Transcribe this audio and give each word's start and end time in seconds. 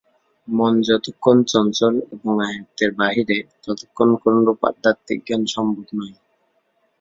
মন 0.47 0.73
যতক্ষণ 0.87 1.37
চঞ্চল 1.47 1.93
এবং 2.13 2.33
আয়ত্তের 2.47 2.91
বাহিরে, 2.99 3.37
ততক্ষণ 3.63 4.09
কোনরূপ 4.23 4.59
আধ্যাত্মিক 4.69 5.19
জ্ঞান 5.27 5.43
সম্ভব 5.55 5.87
নয়। 5.97 6.15